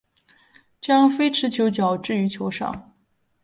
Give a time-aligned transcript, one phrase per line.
[0.81, 2.91] 将非持球脚置于球上。